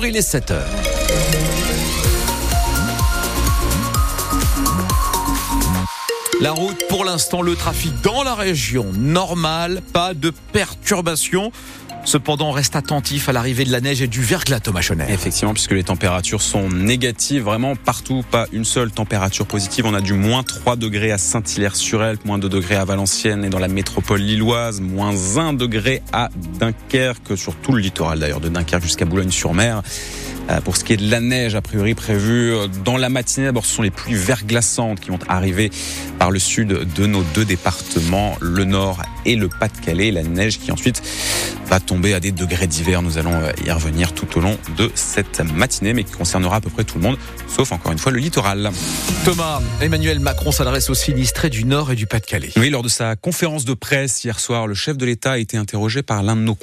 Il 0.00 0.16
est 0.16 0.22
7 0.22 0.50
heures. 0.52 0.66
La 6.40 6.52
route, 6.52 6.82
pour 6.88 7.04
l'instant, 7.04 7.42
le 7.42 7.54
trafic 7.54 8.00
dans 8.00 8.22
la 8.22 8.34
région, 8.34 8.90
normal, 8.94 9.82
pas 9.92 10.14
de 10.14 10.32
perturbations. 10.52 11.52
Cependant, 12.04 12.48
on 12.48 12.52
reste 12.52 12.74
attentif 12.74 13.28
à 13.28 13.32
l'arrivée 13.32 13.64
de 13.64 13.70
la 13.70 13.80
neige 13.80 14.02
et 14.02 14.08
du 14.08 14.22
verglas, 14.22 14.60
Thomas 14.60 14.80
Chenet. 14.80 15.06
Effectivement, 15.08 15.54
puisque 15.54 15.72
les 15.72 15.84
températures 15.84 16.42
sont 16.42 16.68
négatives, 16.68 17.42
vraiment 17.42 17.76
partout, 17.76 18.24
pas 18.28 18.46
une 18.52 18.64
seule 18.64 18.90
température 18.90 19.46
positive. 19.46 19.86
On 19.86 19.94
a 19.94 20.00
du 20.00 20.12
moins 20.12 20.42
3 20.42 20.76
degrés 20.76 21.12
à 21.12 21.18
Saint-Hilaire-sur-Elbe, 21.18 22.18
moins 22.24 22.38
2 22.38 22.48
degrés 22.48 22.76
à 22.76 22.84
Valenciennes 22.84 23.44
et 23.44 23.50
dans 23.50 23.60
la 23.60 23.68
métropole 23.68 24.20
lilloise, 24.20 24.80
moins 24.80 25.14
1 25.36 25.52
degré 25.52 26.02
à 26.12 26.28
Dunkerque, 26.58 27.36
sur 27.36 27.54
tout 27.54 27.72
le 27.72 27.80
littoral 27.80 28.18
d'ailleurs, 28.18 28.40
de 28.40 28.48
Dunkerque 28.48 28.82
jusqu'à 28.82 29.04
Boulogne-sur-Mer. 29.04 29.82
Euh, 30.50 30.60
pour 30.60 30.76
ce 30.76 30.84
qui 30.84 30.92
est 30.92 30.96
de 30.96 31.08
la 31.08 31.20
neige, 31.20 31.54
a 31.54 31.62
priori 31.62 31.94
prévue 31.94 32.52
euh, 32.52 32.66
dans 32.84 32.96
la 32.96 33.08
matinée, 33.08 33.46
d'abord 33.46 33.64
ce 33.64 33.76
sont 33.76 33.82
les 33.82 33.90
pluies 33.90 34.14
verglaçantes 34.14 34.98
qui 34.98 35.10
vont 35.10 35.18
arriver 35.28 35.70
par 36.22 36.30
le 36.30 36.38
sud 36.38 36.68
de 36.68 37.06
nos 37.06 37.24
deux 37.34 37.44
départements, 37.44 38.36
le 38.40 38.64
nord 38.64 39.02
et 39.24 39.34
le 39.34 39.48
Pas-de-Calais. 39.48 40.12
La 40.12 40.22
neige 40.22 40.60
qui 40.60 40.70
ensuite 40.70 41.02
va 41.66 41.80
tomber 41.80 42.14
à 42.14 42.20
des 42.20 42.30
degrés 42.30 42.68
d'hiver. 42.68 43.02
Nous 43.02 43.18
allons 43.18 43.34
euh, 43.34 43.50
y 43.66 43.72
revenir 43.72 44.14
tout 44.14 44.38
au 44.38 44.40
long 44.40 44.56
de 44.76 44.88
cette 44.94 45.40
matinée, 45.40 45.94
mais 45.94 46.04
qui 46.04 46.12
concernera 46.12 46.58
à 46.58 46.60
peu 46.60 46.70
près 46.70 46.84
tout 46.84 46.98
le 46.98 47.02
monde, 47.02 47.18
sauf 47.48 47.72
encore 47.72 47.90
une 47.90 47.98
fois 47.98 48.12
le 48.12 48.20
littoral. 48.20 48.70
Thomas, 49.24 49.60
Emmanuel 49.80 50.20
Macron 50.20 50.52
s'adresse 50.52 50.90
aux 50.90 50.94
sinistrés 50.94 51.50
du 51.50 51.64
Nord 51.64 51.90
et 51.90 51.96
du 51.96 52.06
Pas-de-Calais. 52.06 52.52
Oui, 52.56 52.70
lors 52.70 52.84
de 52.84 52.88
sa 52.88 53.16
conférence 53.16 53.64
de 53.64 53.74
presse 53.74 54.22
hier 54.22 54.38
soir, 54.38 54.68
le 54.68 54.74
chef 54.74 54.96
de 54.96 55.04
l'État 55.04 55.32
a 55.32 55.38
été 55.38 55.56
interrogé 55.56 56.04
par 56.04 56.22
l'un 56.22 56.36
de 56.36 56.42
nos 56.42 56.56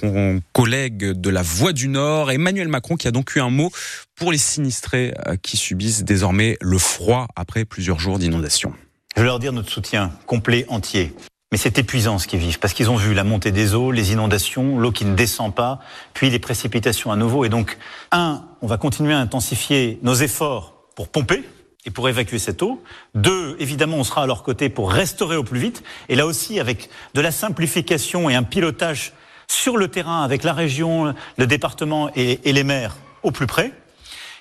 collègues 0.54 1.04
de 1.04 1.30
la 1.30 1.42
Voix 1.42 1.74
du 1.74 1.90
Nord, 1.90 2.32
Emmanuel 2.32 2.70
Macron, 2.70 2.96
qui 2.96 3.10
a 3.10 3.12
donc 3.12 3.36
eu 3.36 3.42
un 3.42 3.50
mot 3.50 3.72
pour 4.16 4.32
les 4.32 4.38
sinistrés 4.38 5.14
euh, 5.28 5.36
qui 5.36 5.58
subissent 5.58 6.06
désormais 6.06 6.56
le 6.62 6.78
froid 6.78 7.28
après 7.36 7.66
plusieurs 7.66 8.00
jours 8.00 8.20
d'inondation. 8.20 8.74
Je 9.20 9.24
veux 9.26 9.28
leur 9.28 9.40
dire 9.40 9.52
notre 9.52 9.70
soutien 9.70 10.14
complet, 10.28 10.66
entier. 10.70 11.14
Mais 11.52 11.58
c'est 11.58 11.78
épuisant 11.78 12.20
ce 12.20 12.26
qu'ils 12.26 12.40
vivent, 12.40 12.58
parce 12.58 12.74
qu'ils 12.74 12.90
ont 12.90 12.96
vu 12.96 13.14
la 13.14 13.26
montée 13.26 13.52
des 13.52 13.76
eaux, 13.76 13.92
les 13.92 14.14
inondations, 14.14 14.80
l'eau 14.80 14.94
qui 14.94 15.04
ne 15.04 15.14
descend 15.14 15.54
pas, 15.54 15.82
puis 16.14 16.30
les 16.30 16.40
précipitations 16.40 17.12
à 17.12 17.18
nouveau. 17.18 17.44
Et 17.44 17.50
donc, 17.50 17.78
un, 18.14 18.46
on 18.62 18.68
va 18.68 18.78
continuer 18.78 19.12
à 19.14 19.20
intensifier 19.20 20.00
nos 20.04 20.14
efforts 20.14 20.86
pour 20.96 21.10
pomper 21.10 21.44
et 21.86 21.92
pour 21.92 22.08
évacuer 22.08 22.40
cette 22.40 22.64
eau. 22.64 22.82
Deux, 23.14 23.58
évidemment, 23.60 23.98
on 23.98 24.06
sera 24.06 24.24
à 24.24 24.26
leur 24.26 24.42
côté 24.42 24.70
pour 24.70 24.90
restaurer 24.90 25.36
au 25.36 25.44
plus 25.44 25.60
vite. 25.60 25.84
Et 26.08 26.16
là 26.16 26.26
aussi, 26.26 26.58
avec 26.58 26.90
de 27.14 27.20
la 27.20 27.34
simplification 27.34 28.30
et 28.30 28.36
un 28.36 28.44
pilotage 28.44 29.12
sur 29.50 29.76
le 29.76 29.90
terrain 29.90 30.24
avec 30.24 30.44
la 30.44 30.54
région, 30.54 31.14
le 31.36 31.46
département 31.46 32.10
et, 32.16 32.40
et 32.46 32.54
les 32.54 32.64
maires 32.64 32.96
au 33.24 33.32
plus 33.32 33.48
près. 33.48 33.74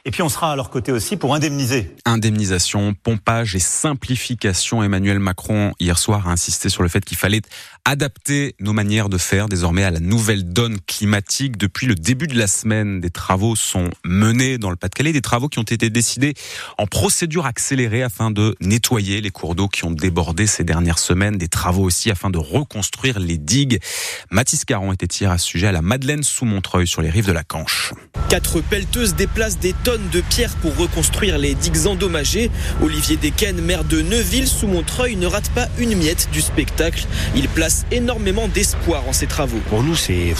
Et 0.09 0.11
puis 0.11 0.23
on 0.23 0.31
sera 0.31 0.53
à 0.53 0.57
leur 0.57 0.71
côté 0.71 0.91
aussi 0.91 1.19
pour 1.19 1.35
indemniser. 1.35 1.95
Indemnisation, 2.07 2.95
pompage 2.95 3.55
et 3.55 3.59
simplification. 3.59 4.83
Emmanuel 4.83 5.19
Macron 5.19 5.75
hier 5.81 5.99
soir 5.99 6.29
a 6.29 6.33
insisté 6.33 6.71
sur 6.71 6.83
le 6.83 6.89
fait 6.89 7.05
qu'il 7.05 7.19
fallait 7.19 7.43
adapter 7.85 8.55
nos 8.59 8.73
manières 8.73 9.11
de 9.11 9.19
faire 9.19 9.51
désormais 9.51 9.85
à 9.85 9.91
la 9.91 10.01
nouvelle 10.01 10.51
donne 10.51 10.79
climatique. 10.87 11.59
Depuis 11.59 11.87
le 11.87 11.95
début 11.95 12.27
de 12.27 12.39
la 12.39 12.47
semaine, 12.47 13.01
des 13.01 13.11
travaux 13.11 13.55
sont 13.55 13.91
menés 14.03 14.57
dans 14.57 14.71
le 14.71 14.77
Pas-de-Calais, 14.77 15.13
des 15.13 15.21
travaux 15.21 15.49
qui 15.49 15.59
ont 15.59 15.63
été 15.63 15.91
décidés 15.91 16.33
en 16.79 16.87
procédure 16.87 17.45
accélérée 17.45 18.03
afin 18.03 18.31
de 18.31 18.57
nettoyer 18.61 19.21
les 19.21 19.31
cours 19.31 19.55
d'eau 19.55 19.69
qui 19.69 19.85
ont 19.85 19.91
débordé 19.91 20.47
ces 20.47 20.65
dernières 20.65 20.99
semaines, 20.99 21.37
des 21.37 21.49
travaux 21.49 21.83
aussi 21.83 22.11
afin 22.11 22.31
de 22.31 22.39
reconstruire 22.39 23.19
les 23.19 23.37
digues. 23.37 23.81
Mathis 24.31 24.65
Caron 24.65 24.93
était 24.93 25.07
hier 25.07 25.31
à 25.31 25.37
ce 25.37 25.47
sujet 25.47 25.67
à 25.67 25.73
la 25.73 25.83
Madeleine 25.83 26.23
sous 26.23 26.47
Montreuil 26.47 26.87
sur 26.87 27.03
les 27.03 27.11
rives 27.11 27.27
de 27.27 27.33
la 27.33 27.45
Canche. 27.45 27.93
Quatre 28.29 28.61
pelleteuses 28.61 29.15
déplacent 29.15 29.59
des 29.59 29.75
tonnes 29.85 29.98
de 30.13 30.21
pierres 30.21 30.55
pour 30.57 30.77
reconstruire 30.77 31.39
les 31.39 31.55
digues 31.55 31.87
endommagées. 31.87 32.51
Olivier 32.83 33.17
Desquen, 33.17 33.61
maire 33.61 33.85
de 33.85 34.01
Neuville 34.03 34.49
sous 34.49 34.67
Montreuil, 34.67 35.17
ne 35.17 35.27
rate 35.27 35.51
pas 35.51 35.69
une 35.79 35.97
miette 35.97 36.29
du 36.33 36.41
spectacle. 36.41 37.07
Il 37.37 37.49
place 37.49 37.85
énormément 37.91 38.49
d'espoir 38.49 39.07
en 39.09 39.13
ces 39.13 39.27
travaux. 39.27 39.61
Pour 39.69 39.83
nous, 39.83 39.97
c'est 39.97 40.35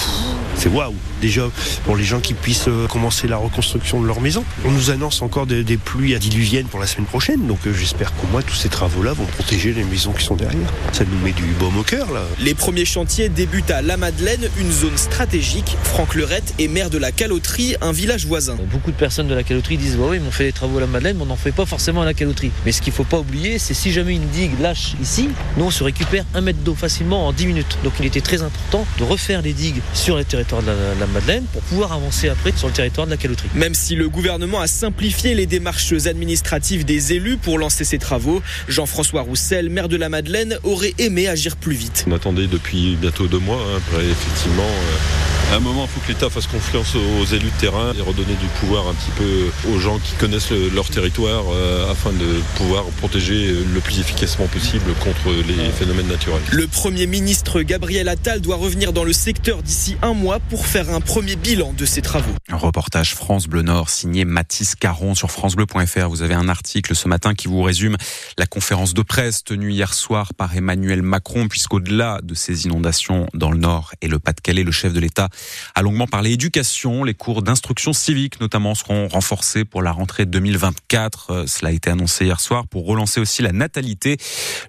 c'est 0.57 0.69
waouh. 0.69 0.95
Déjà, 1.21 1.49
pour 1.85 1.97
les 1.97 2.05
gens 2.05 2.21
qui 2.21 2.35
puissent 2.35 2.69
euh, 2.69 2.87
commencer 2.87 3.27
la 3.27 3.37
reconstruction 3.37 4.01
de 4.01 4.07
leur 4.07 4.21
maison. 4.21 4.45
On 4.65 4.71
nous 4.71 4.91
annonce 4.91 5.23
encore 5.23 5.47
des, 5.47 5.65
des 5.65 5.77
pluies 5.77 6.17
diluviennes 6.19 6.67
pour 6.67 6.79
la 6.79 6.87
semaine 6.87 7.07
prochaine, 7.07 7.47
donc 7.47 7.59
euh, 7.67 7.73
j'espère 7.73 8.15
qu'au 8.15 8.27
moins 8.29 8.43
tous 8.43 8.55
ces 8.55 8.69
travaux-là 8.69 9.13
vont 9.13 9.25
protéger 9.25 9.73
les 9.73 9.85
maisons 9.85 10.13
qui 10.13 10.25
sont 10.25 10.37
derrière. 10.37 10.69
Ça 10.93 11.05
nous 11.05 11.19
met 11.25 11.33
du 11.33 11.43
baume 11.59 11.77
au 11.79 11.83
cœur, 11.83 12.13
là. 12.13 12.23
Les 12.41 12.55
premiers 12.55 12.85
chantiers 12.85 13.29
débutent 13.29 13.71
à 13.71 13.83
La 13.83 13.97
Madeleine, 13.97 14.49
une 14.59 14.71
zone 14.71 14.97
stratégique. 14.97 15.77
Franck 15.83 16.15
Lerette 16.15 16.55
est 16.59 16.69
maire 16.69 16.91
de 16.91 16.99
la 16.99 17.11
Caloterie, 17.13 17.75
un 17.81 17.93
village 17.93 18.27
voisin. 18.27 18.57
Beaucoup 18.71 18.93
de 18.93 18.97
personnes 18.97 19.29
de 19.29 19.35
la 19.35 19.43
Caloterie 19.49 19.79
disent 19.79 19.97
bah 19.97 20.05
oui, 20.11 20.19
mais 20.21 20.29
on 20.29 20.31
fait 20.31 20.45
des 20.45 20.53
travaux 20.53 20.77
à 20.77 20.81
La 20.83 20.87
Madeleine, 20.87 21.17
mais 21.17 21.23
on 21.23 21.27
n'en 21.27 21.37
fait 21.37 21.53
pas 21.53 21.65
forcément 21.65 22.03
à 22.03 22.05
la 22.05 22.13
Caloterie. 22.13 22.51
Mais 22.67 22.73
ce 22.73 22.83
qu'il 22.83 22.93
faut 22.93 23.05
pas 23.05 23.19
oublier, 23.19 23.59
c'est 23.59 23.73
si 23.73 23.93
jamais 23.93 24.15
une 24.15 24.29
digue 24.29 24.61
lâche 24.61 24.93
ici, 25.01 25.31
nous 25.57 25.65
on 25.65 25.71
se 25.71 25.83
récupère 25.83 26.27
un 26.35 26.43
mètre 26.43 26.59
d'eau 26.59 26.75
facilement 26.75 27.27
en 27.27 27.33
10 27.33 27.47
minutes. 27.47 27.79
Donc 27.83 27.95
il 27.99 28.05
était 28.05 28.21
très 28.21 28.43
important 28.43 28.87
de 28.99 29.05
refaire 29.05 29.41
les 29.41 29.55
digues 29.55 29.81
sur 29.95 30.17
le 30.17 30.25
territoire 30.25 30.61
de 30.61 30.67
la, 30.67 30.75
la 31.01 31.07
Madeleine 31.07 31.45
pour 31.53 31.63
pouvoir 31.63 31.93
avancer 31.93 32.29
après 32.29 32.53
sur 32.55 32.69
le 32.69 32.75
territoire 32.75 33.07
de 33.07 33.13
la 33.13 33.17
Caloterie. 33.17 33.49
Même 33.55 33.75
si 33.75 33.95
le 33.95 34.11
gouvernement 34.11 34.61
a 34.61 34.67
simplifié 34.67 35.35
les 35.35 35.47
démarches 35.47 35.95
administratives 36.05 36.85
des 36.85 37.15
élus 37.15 37.39
pour 37.39 37.59
lancer 37.59 37.85
ces 37.85 37.99
travaux, 37.99 38.43
Jean-François 38.69 39.23
Roussel, 39.23 39.71
maire 39.71 39.89
de 39.89 39.97
la 39.97 40.11
Madeleine, 40.11 40.59
aurait 40.63 40.95
aimé 40.99 41.27
agir 41.27 41.57
plus 41.57 41.75
vite. 41.75 42.05
On 42.07 42.13
attendait 42.13 42.47
depuis 42.47 42.97
bientôt 43.01 43.27
deux 43.27 43.39
mois. 43.39 43.57
Hein, 43.57 43.79
après, 43.79 44.05
effectivement, 44.05 44.63
euh, 44.63 45.28
à 45.51 45.57
un 45.57 45.61
moment, 45.61 45.85
il 45.85 45.89
faut 45.89 46.01
que 46.01 46.09
l'État 46.09 46.29
fasse 46.29 46.47
confiance 46.47 46.95
aux 46.95 47.25
élus 47.25 47.51
de 47.51 47.61
terrain 47.61 47.93
et 47.97 48.03
redonner 48.03 48.35
du 48.35 48.47
pouvoir 48.61 48.87
un 48.89 48.95
petit 48.95 49.11
peu 49.17 49.71
aux 49.71 49.79
gens 49.79 49.99
qui 49.99 50.15
connaissent 50.17 50.51
le, 50.51 50.69
leur 50.69 50.89
territoire 50.91 51.45
euh, 51.51 51.91
afin 51.91 52.13
de 52.13 52.41
pouvoir 52.57 52.85
protéger 52.99 53.49
le 53.51 53.81
plus 53.81 53.99
efficacement 53.99 54.47
possible 54.47 54.93
contre 55.03 55.33
les 55.33 55.71
phénomènes 55.71 56.09
naturels. 56.09 56.43
Le 56.53 56.67
Premier 56.67 57.07
ministre 57.07 57.63
Gabriel 57.63 58.09
Attal 58.09 58.41
doit 58.41 58.57
revenir 58.57 58.93
dans 58.93 59.05
le 59.05 59.15
secteur 59.15 59.63
d'ici 59.63 59.97
un 60.03 60.13
mois 60.13 60.39
pour 60.39 60.67
faire 60.67 60.91
un 60.91 61.01
premier 61.01 61.37
bilan 61.37 61.73
de 61.77 61.87
ces 61.87 62.03
travaux. 62.03 62.35
Un 62.51 62.57
reportage 62.57 63.15
France 63.15 63.47
Bleu 63.47 63.63
Nord 63.63 63.89
signé 63.89 64.27
Mathis 64.27 64.75
Caron 64.75 65.15
sur 65.15 65.31
francebleu.fr. 65.31 66.09
Vous 66.09 66.23
avez 66.23 66.35
un 66.35 66.49
article 66.49 66.95
ce 66.95 67.09
matin 67.09 67.35
qui 67.35 67.49
vous 67.49 67.63
résume 67.63 67.97
la 68.37 68.47
conférence 68.47 68.93
de 68.93 69.03
presse 69.03 69.45
tenue 69.45 69.73
hier 69.73 69.95
soir 69.95 70.35
par 70.35 70.55
Emmanuel 70.55 71.01
Macron, 71.01 71.49
puisqu'au-delà 71.49 72.21
de 72.23 72.35
ces 72.35 72.67
inondations 72.67 73.27
dans 73.33 73.51
le 73.51 73.59
Nord 73.59 73.93
et 74.03 74.09
le 74.09 74.19
Pas-de-Calais, 74.19 74.63
le 74.63 74.73
chef 74.73 74.93
de 74.93 75.01
l'État 75.01 75.29
a 75.75 75.83
longuement 75.83 76.07
parlé 76.07 76.33
éducation. 76.33 77.05
Les 77.05 77.15
cours 77.15 77.43
d'instruction 77.43 77.93
civique 77.93 78.41
notamment 78.41 78.75
seront 78.75 79.09
renforcés 79.09 79.65
pour 79.65 79.83
la 79.83 79.93
rentrée 79.93 80.27
2024. 80.27 81.31
Euh, 81.31 81.47
Cela 81.47 81.71
a 81.71 81.73
été 81.73 81.91
annoncé 81.91 82.25
hier 82.25 82.41
soir 82.41 82.67
pour 82.67 82.87
relancer 82.87 83.21
aussi 83.21 83.43
la 83.43 83.53
natalité. 83.53 84.17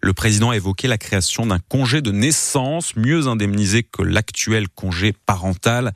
Le 0.01 0.13
président 0.13 0.51
a 0.51 0.55
évoqué 0.55 0.87
la 0.87 0.97
création 0.97 1.45
d'un 1.45 1.59
congé 1.59 2.01
de 2.01 2.11
naissance 2.11 2.95
mieux 2.95 3.27
indemnisé 3.27 3.83
que 3.83 4.03
l'actuel 4.03 4.69
congé 4.69 5.13
parental. 5.13 5.93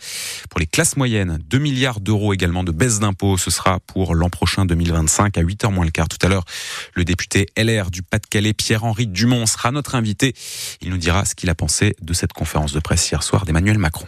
Pour 0.49 0.59
les 0.59 0.67
classes 0.67 0.97
moyennes, 0.97 1.39
2 1.49 1.57
milliards 1.57 1.99
d'euros 1.99 2.33
également 2.33 2.63
de 2.63 2.71
baisse 2.71 2.99
d'impôts. 2.99 3.37
Ce 3.37 3.51
sera 3.51 3.79
pour 3.79 4.15
l'an 4.15 4.29
prochain 4.29 4.65
2025 4.65 5.37
à 5.37 5.41
8h 5.41 5.71
moins 5.71 5.85
le 5.85 5.91
quart. 5.91 6.07
Tout 6.07 6.23
à 6.25 6.29
l'heure, 6.29 6.45
le 6.93 7.05
député 7.05 7.47
LR 7.57 7.91
du 7.91 8.01
Pas-de-Calais, 8.03 8.53
Pierre-Henri 8.53 9.07
Dumont, 9.07 9.45
sera 9.45 9.71
notre 9.71 9.95
invité. 9.95 10.33
Il 10.81 10.89
nous 10.89 10.97
dira 10.97 11.25
ce 11.25 11.35
qu'il 11.35 11.49
a 11.49 11.55
pensé 11.55 11.95
de 12.01 12.13
cette 12.13 12.33
conférence 12.33 12.73
de 12.73 12.79
presse 12.79 13.09
hier 13.09 13.23
soir 13.23 13.45
d'Emmanuel 13.45 13.77
Macron. 13.77 14.05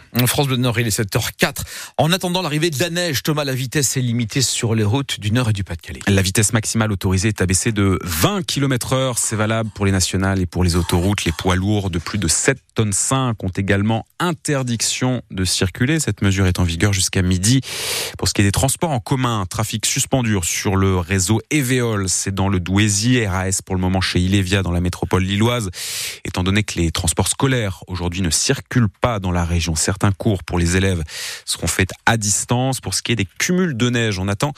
Nord, 0.56 0.78
il 0.78 0.86
est 0.86 0.98
7h04. 0.98 1.62
En 1.98 2.12
attendant 2.12 2.42
l'arrivée 2.42 2.70
de 2.70 2.78
la 2.80 2.90
neige, 2.90 3.22
Thomas, 3.22 3.44
la 3.44 3.54
vitesse 3.54 3.96
est 3.96 4.00
limitée 4.00 4.42
sur 4.42 4.74
les 4.74 4.84
routes 4.84 5.20
du 5.20 5.30
Nord 5.30 5.50
et 5.50 5.52
du 5.52 5.64
Pas-de-Calais. 5.64 6.00
La 6.06 6.22
vitesse 6.22 6.52
maximale 6.52 6.92
autorisée 6.92 7.28
est 7.28 7.40
abaissée 7.40 7.72
de 7.72 7.98
20 8.02 8.44
km 8.44 8.92
heure. 8.92 9.18
C'est 9.18 9.36
valable 9.36 9.70
pour 9.74 9.86
les 9.86 9.92
nationales 9.92 10.40
et 10.40 10.46
pour 10.46 10.64
les 10.64 10.76
autoroutes. 10.76 11.24
Les 11.24 11.32
poids 11.32 11.56
lourds 11.56 11.90
de 11.90 11.98
plus 11.98 12.18
de 12.18 12.28
7 12.28 12.58
tonnes 12.76 12.92
5 12.92 13.42
ont 13.42 13.48
également 13.48 14.06
interdiction 14.20 15.22
de 15.30 15.44
circuler. 15.44 15.98
Cette 15.98 16.20
mesure 16.20 16.46
est 16.46 16.60
en 16.60 16.62
vigueur 16.62 16.92
jusqu'à 16.92 17.22
midi. 17.22 17.62
Pour 18.18 18.28
ce 18.28 18.34
qui 18.34 18.42
est 18.42 18.44
des 18.44 18.52
transports 18.52 18.90
en 18.90 19.00
commun, 19.00 19.46
trafic 19.48 19.86
suspendu 19.86 20.36
sur 20.42 20.76
le 20.76 20.98
réseau 20.98 21.40
Eveol. 21.50 22.08
C'est 22.08 22.34
dans 22.34 22.50
le 22.50 22.60
Douaisis, 22.60 23.26
RAS 23.26 23.62
pour 23.64 23.74
le 23.74 23.80
moment 23.80 24.02
chez 24.02 24.20
Ilévia 24.20 24.62
dans 24.62 24.72
la 24.72 24.82
métropole 24.82 25.22
lilloise. 25.22 25.70
Étant 26.26 26.44
donné 26.44 26.64
que 26.64 26.78
les 26.78 26.90
transports 26.92 27.28
scolaires 27.28 27.82
aujourd'hui 27.86 28.20
ne 28.20 28.28
circulent 28.28 28.90
pas 29.00 29.20
dans 29.20 29.32
la 29.32 29.46
région, 29.46 29.74
certains 29.74 30.12
cours 30.12 30.44
pour 30.44 30.58
les 30.58 30.76
élèves 30.76 31.02
seront 31.46 31.66
faits 31.68 31.92
à 32.04 32.18
distance. 32.18 32.82
Pour 32.82 32.92
ce 32.92 33.00
qui 33.00 33.12
est 33.12 33.16
des 33.16 33.28
cumuls 33.38 33.74
de 33.74 33.88
neige, 33.88 34.18
on 34.18 34.28
attend 34.28 34.52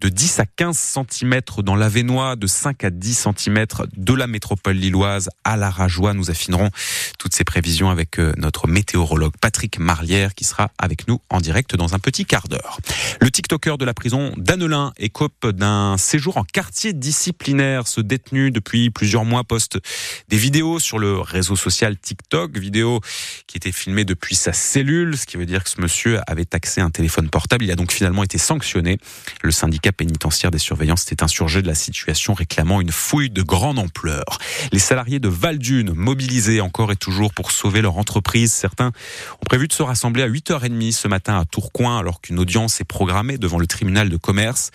de 0.00 0.08
10 0.08 0.40
à 0.40 0.46
15 0.46 0.76
cm 1.10 1.40
dans 1.58 1.76
l'Avenois, 1.76 2.34
de 2.36 2.46
5 2.46 2.84
à 2.84 2.90
10 2.90 3.28
cm 3.36 3.66
de 3.94 4.14
la 4.14 4.26
métropole 4.26 4.76
lilloise 4.76 5.28
à 5.44 5.58
la 5.58 5.68
Rajoie. 5.68 6.14
Nous 6.14 6.30
affinerons 6.30 6.70
toutes 7.18 7.34
ces 7.34 7.44
précisions 7.44 7.57
avec 7.90 8.20
euh, 8.20 8.32
notre 8.36 8.68
météorologue 8.68 9.32
Patrick 9.40 9.80
Marlière 9.80 10.34
qui 10.34 10.44
sera 10.44 10.70
avec 10.78 11.08
nous 11.08 11.20
en 11.28 11.40
direct 11.40 11.74
dans 11.74 11.94
un 11.94 11.98
petit 11.98 12.24
quart 12.24 12.46
d'heure. 12.46 12.78
Le 13.20 13.30
TikToker 13.30 13.78
de 13.78 13.84
la 13.84 13.94
prison 13.94 14.32
d'Annelin 14.36 14.92
écope 14.96 15.46
d'un 15.48 15.96
séjour 15.98 16.36
en 16.36 16.44
quartier 16.44 16.92
disciplinaire. 16.92 17.88
Ce 17.88 18.00
détenu 18.00 18.52
depuis 18.52 18.90
plusieurs 18.90 19.24
mois 19.24 19.42
poste 19.42 19.80
des 20.28 20.36
vidéos 20.36 20.78
sur 20.78 20.98
le 20.98 21.18
réseau 21.20 21.56
social 21.56 21.96
TikTok, 21.96 22.56
vidéos 22.58 23.00
qui 23.46 23.56
étaient 23.56 23.72
filmées 23.72 24.04
depuis 24.04 24.34
sa 24.34 24.52
cellule, 24.52 25.16
ce 25.16 25.26
qui 25.26 25.36
veut 25.36 25.46
dire 25.46 25.64
que 25.64 25.70
ce 25.70 25.80
monsieur 25.80 26.20
avait 26.26 26.54
accès 26.54 26.80
à 26.80 26.84
un 26.84 26.90
téléphone 26.90 27.30
portable. 27.30 27.64
Il 27.64 27.70
a 27.70 27.76
donc 27.76 27.92
finalement 27.92 28.22
été 28.22 28.36
sanctionné. 28.36 28.98
Le 29.42 29.50
syndicat 29.50 29.92
pénitentiaire 29.92 30.50
des 30.50 30.58
surveillants 30.58 30.96
s'était 30.96 31.22
insurgé 31.22 31.62
de 31.62 31.66
la 31.66 31.74
situation, 31.74 32.34
réclamant 32.34 32.80
une 32.80 32.92
fouille 32.92 33.30
de 33.30 33.42
grande 33.42 33.78
ampleur. 33.78 34.24
Les 34.72 34.78
salariés 34.78 35.18
de 35.18 35.28
Valdune, 35.28 35.92
mobilisés 35.94 36.60
encore 36.60 36.92
et 36.92 36.96
toujours 36.96 37.32
pour 37.32 37.50
sauver 37.50 37.80
leur 37.80 37.96
entreprise, 37.96 38.52
certains 38.52 38.88
ont 38.88 39.46
prévu 39.46 39.66
de 39.66 39.72
se 39.72 39.82
rassembler 39.82 40.22
à 40.22 40.28
8h30 40.28 40.92
ce 40.92 41.08
matin 41.08 41.38
à 41.38 41.44
Tourcoing 41.46 41.98
alors 41.98 42.20
qu'une 42.20 42.38
audience 42.38 42.80
est 42.80 42.84
programmée 42.84 43.38
devant 43.38 43.58
le 43.58 43.66
tribunal 43.66 44.10
de 44.10 44.16
commerce. 44.16 44.70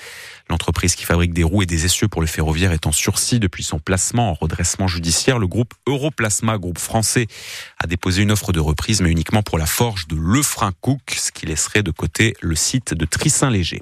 L'entreprise 0.50 0.96
qui 0.96 1.06
fabrique 1.06 1.34
des 1.34 1.44
roues 1.44 1.64
et 1.64 1.66
des 1.66 1.86
essieux 1.86 2.08
pour 2.08 2.22
le 2.22 2.28
ferroviaire 2.28 2.72
est 2.72 2.86
en 2.86 2.92
sursis 2.92 3.40
depuis 3.40 3.64
son 3.64 3.80
placement 3.80 4.32
en 4.32 4.34
redressement 4.34 4.88
judiciaire. 4.88 5.40
Le 5.40 5.48
groupe 5.48 5.74
Europlasma, 5.88 6.58
groupe 6.58 6.80
français, 6.80 7.28
a 7.80 7.88
déposé 7.88 8.22
une 8.22 8.32
offre 8.32 8.52
de 8.52 8.60
reprise, 8.60 9.02
mais 9.02 9.10
uniquement 9.10 9.42
pour 9.42 9.58
la 9.58 9.66
forge 9.66 10.08
de 10.08 10.16
Lefrancouc, 10.16 11.02
ce 11.16 11.32
qui 11.32 11.46
laisserait 11.46 11.84
de 11.84 11.92
côté 11.92 12.36
le 12.42 12.56
site 12.56 12.94
de 12.94 13.06
Trissin-Léger. 13.06 13.82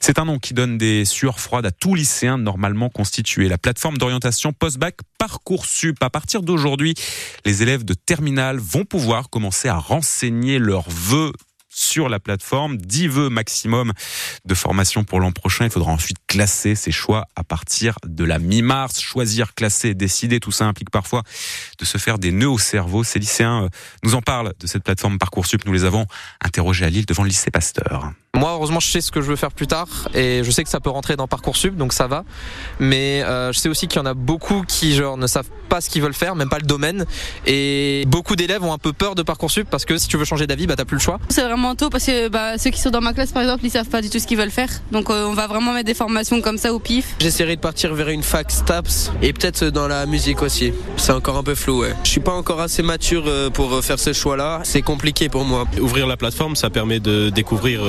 C'est 0.00 0.18
un 0.18 0.24
nom 0.24 0.38
qui 0.38 0.54
donne 0.54 0.78
des 0.78 1.04
sueurs 1.04 1.40
froides 1.40 1.66
à 1.66 1.70
tout 1.70 1.94
lycéen 1.94 2.38
normalement 2.38 2.88
constitué. 2.88 3.48
La 3.48 3.58
plateforme 3.58 3.98
d'orientation 3.98 4.52
post-bac 4.52 4.96
Parcoursup. 5.18 6.02
À 6.02 6.10
partir 6.10 6.42
d'aujourd'hui, 6.42 6.94
les 7.44 7.62
élèves 7.62 7.84
de 7.84 7.94
terminale 7.94 8.58
vont 8.58 8.84
pouvoir 8.84 9.30
commencer 9.30 9.68
à 9.68 9.76
renseigner 9.76 10.58
leurs 10.58 10.88
vœux 10.88 11.32
sur 11.78 12.08
la 12.08 12.18
plateforme. 12.18 12.76
10 12.76 13.06
vœux 13.08 13.28
maximum 13.28 13.92
de 14.44 14.54
formation 14.54 15.04
pour 15.04 15.20
l'an 15.20 15.32
prochain. 15.32 15.64
Il 15.64 15.70
faudra 15.70 15.92
ensuite 15.92 16.18
classer 16.26 16.74
ses 16.74 16.90
choix 16.90 17.26
à 17.36 17.44
partir 17.44 17.96
de 18.04 18.24
la 18.24 18.38
mi-mars. 18.38 19.00
Choisir, 19.00 19.54
classer, 19.54 19.94
décider, 19.94 20.40
tout 20.40 20.50
ça 20.50 20.66
implique 20.66 20.90
parfois 20.90 21.22
de 21.78 21.84
se 21.84 21.98
faire 21.98 22.18
des 22.18 22.32
nœuds 22.32 22.50
au 22.50 22.58
cerveau. 22.58 23.04
Ces 23.04 23.20
lycéens 23.20 23.64
euh, 23.64 23.68
nous 24.02 24.14
en 24.14 24.22
parlent 24.22 24.54
de 24.58 24.66
cette 24.66 24.82
plateforme 24.82 25.18
Parcoursup. 25.18 25.64
Nous 25.64 25.72
les 25.72 25.84
avons 25.84 26.06
interrogés 26.40 26.84
à 26.84 26.90
Lille 26.90 27.06
devant 27.06 27.22
le 27.22 27.28
lycée 27.28 27.50
Pasteur. 27.50 28.12
Moi, 28.38 28.52
heureusement, 28.52 28.78
je 28.78 28.88
sais 28.88 29.00
ce 29.00 29.10
que 29.10 29.20
je 29.20 29.26
veux 29.26 29.34
faire 29.34 29.50
plus 29.50 29.66
tard 29.66 29.88
et 30.14 30.42
je 30.44 30.50
sais 30.52 30.62
que 30.62 30.70
ça 30.70 30.78
peut 30.78 30.90
rentrer 30.90 31.16
dans 31.16 31.26
Parcoursup, 31.26 31.76
donc 31.76 31.92
ça 31.92 32.06
va. 32.06 32.22
Mais 32.78 33.24
euh, 33.24 33.52
je 33.52 33.58
sais 33.58 33.68
aussi 33.68 33.88
qu'il 33.88 33.98
y 33.98 34.00
en 34.00 34.06
a 34.06 34.14
beaucoup 34.14 34.62
qui 34.62 34.94
genre 34.94 35.16
ne 35.16 35.26
savent 35.26 35.48
pas 35.68 35.80
ce 35.80 35.90
qu'ils 35.90 36.02
veulent 36.02 36.14
faire, 36.14 36.36
même 36.36 36.48
pas 36.48 36.60
le 36.60 36.66
domaine. 36.66 37.04
Et 37.48 38.04
beaucoup 38.06 38.36
d'élèves 38.36 38.62
ont 38.62 38.72
un 38.72 38.78
peu 38.78 38.92
peur 38.92 39.16
de 39.16 39.24
Parcoursup 39.24 39.66
parce 39.68 39.84
que 39.84 39.98
si 39.98 40.06
tu 40.06 40.16
veux 40.16 40.24
changer 40.24 40.46
d'avis, 40.46 40.68
bah 40.68 40.76
t'as 40.76 40.84
plus 40.84 40.94
le 40.94 41.00
choix. 41.00 41.18
C'est 41.30 41.42
vraiment 41.42 41.74
tôt 41.74 41.90
parce 41.90 42.06
que 42.06 42.28
bah, 42.28 42.58
ceux 42.58 42.70
qui 42.70 42.80
sont 42.80 42.90
dans 42.90 43.00
ma 43.00 43.12
classe, 43.12 43.32
par 43.32 43.42
exemple, 43.42 43.64
ils 43.64 43.72
savent 43.72 43.88
pas 43.88 44.02
du 44.02 44.08
tout 44.08 44.20
ce 44.20 44.26
qu'ils 44.28 44.38
veulent 44.38 44.52
faire. 44.52 44.70
Donc 44.92 45.10
euh, 45.10 45.26
on 45.26 45.34
va 45.34 45.48
vraiment 45.48 45.72
mettre 45.72 45.86
des 45.86 45.94
formations 45.94 46.40
comme 46.40 46.58
ça 46.58 46.72
au 46.72 46.78
pif. 46.78 47.16
J'essaierai 47.18 47.56
de 47.56 47.60
partir 47.60 47.92
vers 47.92 48.08
une 48.08 48.22
fac 48.22 48.52
STAPS 48.52 49.10
et 49.20 49.32
peut-être 49.32 49.64
dans 49.64 49.88
la 49.88 50.06
musique 50.06 50.42
aussi. 50.42 50.72
C'est 50.96 51.10
encore 51.10 51.38
un 51.38 51.42
peu 51.42 51.56
flou, 51.56 51.80
ouais. 51.80 51.94
Je 52.04 52.10
suis 52.10 52.20
pas 52.20 52.34
encore 52.34 52.60
assez 52.60 52.84
mature 52.84 53.24
euh, 53.26 53.50
pour 53.50 53.84
faire 53.84 53.98
ce 53.98 54.12
choix-là. 54.12 54.60
C'est 54.62 54.82
compliqué 54.82 55.28
pour 55.28 55.44
moi. 55.44 55.66
Ouvrir 55.80 56.06
la 56.06 56.16
plateforme, 56.16 56.54
ça 56.54 56.70
permet 56.70 57.00
de 57.00 57.30
découvrir 57.30 57.80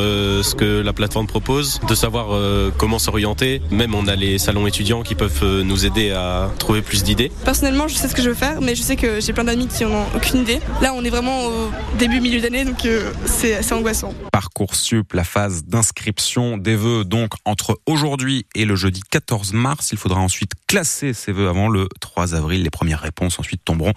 ce 0.44 0.56
que 0.56 0.82
la 0.82 0.94
plateforme 0.94 1.28
propose, 1.28 1.80
de 1.88 1.96
savoir 1.96 2.28
euh, 2.32 2.72
comment 2.78 3.00
s'orienter. 3.00 3.62
Même 3.72 3.96
on 3.96 4.08
a 4.08 4.16
les 4.16 4.38
salons 4.38 4.68
étudiants 4.68 5.04
qui 5.04 5.16
peuvent 5.16 5.44
euh, 5.44 5.64
nous 5.64 5.86
aider 5.86 6.12
à 6.12 6.50
trouver 6.58 6.82
plus 6.82 7.04
d'idées. 7.04 7.32
Personnellement, 7.46 7.88
je 7.88 7.96
sais 7.96 8.08
ce 8.08 8.16
que 8.16 8.22
je 8.22 8.30
veux 8.30 8.36
faire, 8.36 8.62
mais 8.62 8.76
je 8.76 8.82
sais 8.82 8.96
que 8.96 9.20
j'ai 9.20 9.34
plein 9.34 9.44
d'amis 9.44 9.68
qui 9.68 9.84
n'en 9.84 9.92
ont 9.92 10.06
aucune 10.16 10.42
idée. 10.42 10.60
Là, 10.82 10.94
on 10.94 11.04
est 11.04 11.10
vraiment 11.10 11.46
au 11.46 11.72
début, 11.98 12.20
milieu 12.20 12.42
d'année, 12.42 12.66
donc 12.66 12.86
euh, 12.86 13.12
c'est 13.26 13.56
assez 13.56 13.74
angoissant. 13.74 14.14
Parcoursup, 14.32 15.14
la 15.14 15.24
phase 15.24 15.64
d'inscription 15.66 16.58
des 16.58 16.76
vœux, 16.76 17.04
donc 17.04 17.34
entre 17.46 17.80
aujourd'hui 17.86 18.46
et 18.56 18.66
le 18.66 18.76
jeudi 18.76 19.02
14 19.10 19.54
mars. 19.54 19.90
Il 19.92 19.98
faudra 19.98 20.20
ensuite 20.20 20.52
classer 20.68 21.14
ces 21.14 21.32
vœux 21.32 21.50
avant 21.50 21.68
le 21.70 21.88
3 22.00 22.36
avril. 22.36 22.64
Les 22.64 22.70
premières 22.70 23.02
réponses 23.02 23.40
ensuite 23.40 23.62
tomberont 23.66 23.94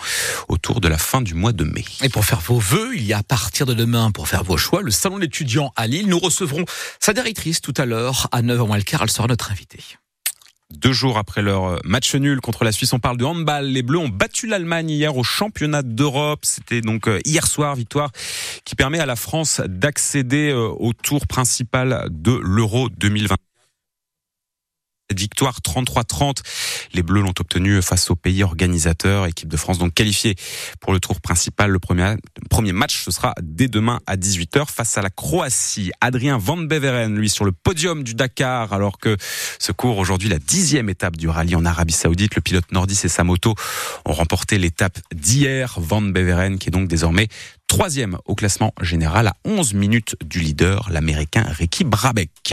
autour 0.48 0.80
de 0.80 0.88
la 0.88 0.98
fin 0.98 1.20
du 1.20 1.34
mois 1.34 1.52
de 1.52 1.64
mai. 1.64 1.84
Et 2.02 2.08
pour 2.08 2.24
faire 2.24 2.40
vos 2.40 2.58
vœux, 2.58 2.90
il 2.94 3.04
y 3.04 3.12
a 3.12 3.18
à 3.18 3.22
partir 3.22 3.66
de 3.66 3.74
demain, 3.74 4.10
pour 4.10 4.28
faire 4.28 4.44
vos 4.44 4.56
choix, 4.56 4.82
le 4.82 4.90
salon 4.90 5.18
d'étudiants 5.18 5.72
à 5.76 5.86
Lille. 5.86 6.08
Nous 6.08 6.18
recevrons 6.32 6.64
sa 7.00 7.12
directrice 7.12 7.60
tout 7.60 7.74
à 7.76 7.86
l'heure 7.86 8.28
à 8.32 8.42
9h 8.42 8.66
moins 8.66 8.76
le 8.76 8.82
quart. 8.82 9.02
Elle 9.02 9.10
sera 9.10 9.28
notre 9.28 9.52
invitée. 9.52 9.82
Deux 10.78 10.92
jours 10.92 11.18
après 11.18 11.42
leur 11.42 11.80
match 11.84 12.14
nul 12.14 12.40
contre 12.40 12.64
la 12.64 12.72
Suisse, 12.72 12.92
on 12.92 12.98
parle 12.98 13.18
de 13.18 13.24
handball. 13.24 13.66
Les 13.66 13.82
Bleus 13.82 13.98
ont 13.98 14.08
battu 14.08 14.46
l'Allemagne 14.46 14.90
hier 14.90 15.16
au 15.16 15.22
championnat 15.22 15.82
d'Europe. 15.82 16.40
C'était 16.44 16.80
donc 16.80 17.08
euh, 17.08 17.20
hier 17.26 17.46
soir, 17.46 17.74
victoire 17.74 18.10
qui 18.64 18.74
permet 18.74 18.98
à 18.98 19.06
la 19.06 19.16
France 19.16 19.60
d'accéder 19.66 20.50
euh, 20.50 20.68
au 20.68 20.92
tour 20.94 21.26
principal 21.26 22.06
de 22.10 22.32
l'Euro 22.42 22.88
2020 22.88 23.36
victoire 25.18 25.58
33-30. 25.60 26.38
Les 26.94 27.02
Bleus 27.02 27.20
l'ont 27.20 27.34
obtenu 27.38 27.80
face 27.82 28.10
au 28.10 28.16
pays 28.16 28.42
organisateur, 28.42 29.26
équipe 29.26 29.48
de 29.48 29.56
France 29.56 29.78
donc 29.78 29.94
qualifiée 29.94 30.34
pour 30.80 30.92
le 30.92 31.00
tour 31.00 31.20
principal. 31.20 31.70
Le 31.70 31.78
premier, 31.78 32.16
premier 32.50 32.72
match, 32.72 33.02
ce 33.04 33.10
sera 33.10 33.34
dès 33.42 33.68
demain 33.68 34.00
à 34.06 34.16
18h 34.16 34.66
face 34.66 34.98
à 34.98 35.02
la 35.02 35.10
Croatie. 35.10 35.92
Adrien 36.00 36.38
Van 36.38 36.56
Beveren, 36.56 37.16
lui, 37.16 37.28
sur 37.28 37.44
le 37.44 37.52
podium 37.52 38.02
du 38.02 38.14
Dakar, 38.14 38.72
alors 38.72 38.98
que 38.98 39.16
se 39.58 39.72
court 39.72 39.98
aujourd'hui 39.98 40.28
la 40.28 40.38
dixième 40.38 40.88
étape 40.88 41.16
du 41.16 41.28
rallye 41.28 41.54
en 41.54 41.64
Arabie 41.64 41.92
Saoudite. 41.92 42.34
Le 42.34 42.42
pilote 42.42 42.70
nordiste 42.72 43.04
et 43.04 43.08
sa 43.08 43.24
moto 43.24 43.54
ont 44.04 44.12
remporté 44.12 44.58
l'étape 44.58 44.98
d'hier. 45.14 45.74
Van 45.78 46.02
Beveren, 46.02 46.58
qui 46.58 46.68
est 46.68 46.72
donc 46.72 46.88
désormais 46.88 47.28
troisième 47.72 48.18
au 48.26 48.34
classement 48.34 48.74
général 48.82 49.28
à 49.28 49.34
11 49.46 49.72
minutes 49.72 50.14
du 50.22 50.40
leader, 50.40 50.90
l'américain 50.90 51.44
Ricky 51.48 51.84
Brabeck. 51.84 52.30